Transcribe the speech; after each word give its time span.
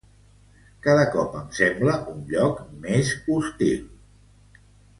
Cada 0.85 1.03
cop 1.15 1.35
em 1.41 1.51
sembla 1.59 1.99
un 2.15 2.25
lloc 2.33 2.65
més 2.87 3.13
hostil. 3.37 3.85